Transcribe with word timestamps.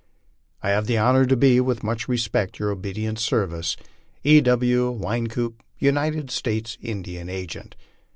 I 0.63 0.69
have 0.71 0.87
the 0.87 0.97
honor 0.97 1.27
to 1.27 1.35
be, 1.37 1.59
with 1.61 1.83
much 1.83 2.07
respect, 2.07 2.57
your 2.57 2.71
obedient 2.71 3.19
servant, 3.19 3.75
E. 4.23 4.41
W. 4.41 4.89
WYNKOOP, 4.89 5.61
United 5.77 6.31
States 6.31 6.79
Indian 6.81 7.29
Agent. 7.29 7.75